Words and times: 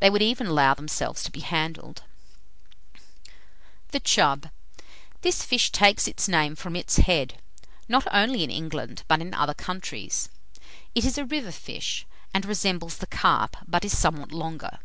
They 0.00 0.10
would 0.10 0.20
even 0.20 0.48
allow 0.48 0.74
themselves 0.74 1.22
to 1.22 1.30
be 1.30 1.38
handled." 1.42 2.02
[Illustration: 3.92 3.92
THE 3.92 4.00
CHUB.] 4.00 4.00
[Illustration: 4.00 4.00
THE 4.00 4.00
CHAR.] 4.00 4.36
THE 4.36 4.48
CHUB. 4.48 5.20
This 5.22 5.42
fish 5.44 5.70
takes 5.70 6.08
its 6.08 6.26
name 6.28 6.56
from 6.56 6.74
its 6.74 6.96
head, 6.96 7.40
not 7.88 8.08
only 8.10 8.42
in 8.42 8.50
England, 8.50 9.04
but 9.06 9.20
in 9.20 9.32
other 9.32 9.54
countries. 9.54 10.28
It 10.96 11.04
is 11.04 11.16
a 11.18 11.24
river 11.24 11.52
fish, 11.52 12.04
and 12.34 12.44
resembles 12.44 12.96
the 12.96 13.06
carp, 13.06 13.58
but 13.68 13.84
is 13.84 13.96
somewhat 13.96 14.32
longer. 14.32 14.80